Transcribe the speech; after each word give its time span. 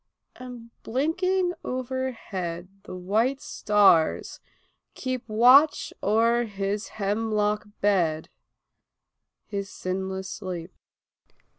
And 0.35 0.71
blinking 0.81 1.53
overhead 1.63 2.69
the 2.85 2.95
white 2.95 3.39
stars 3.39 4.39
keep 4.95 5.21
Watch 5.29 5.93
o'er 6.01 6.45
his 6.45 6.87
hemlock 6.97 7.67
bed 7.81 8.27
his 9.45 9.69
sinless 9.69 10.27
sleep. 10.27 10.71